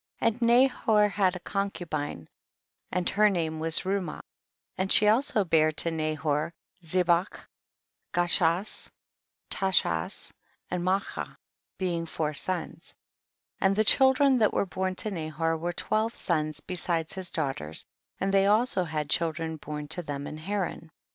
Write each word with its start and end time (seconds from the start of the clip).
18. 0.23 0.33
And 0.33 0.41
Nahor 0.71 1.09
had 1.09 1.35
a 1.35 1.39
concubine 1.39 2.27
and 2.91 3.07
her 3.11 3.29
name 3.29 3.59
was 3.59 3.85
Reumah, 3.85 4.23
and 4.75 4.91
she 4.91 5.07
also 5.07 5.45
bare 5.45 5.71
to 5.73 5.91
Nahor, 5.91 6.55
Zebach, 6.83 7.47
Ga 8.11 8.25
chash, 8.25 8.89
Tachash 9.51 10.31
and 10.71 10.83
Maacha, 10.83 11.37
being 11.77 12.07
four 12.07 12.33
sons. 12.33 12.95
19. 13.61 13.67
And 13.67 13.75
the 13.75 13.83
children 13.83 14.39
that 14.39 14.55
were 14.55 14.65
born 14.65 14.95
to 14.95 15.11
Nahor 15.11 15.55
were 15.57 15.71
twelve 15.71 16.15
sons 16.15 16.61
be 16.61 16.75
sides 16.77 17.13
his 17.13 17.29
daughters, 17.29 17.85
and 18.19 18.33
they 18.33 18.47
also 18.47 18.85
had 18.85 19.07
children 19.07 19.57
born 19.57 19.87
to 19.89 20.01
them 20.01 20.25
in 20.25 20.39
Haran. 20.39 20.89